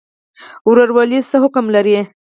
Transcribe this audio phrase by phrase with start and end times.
[0.69, 1.97] ورورولي څه حکم لري؟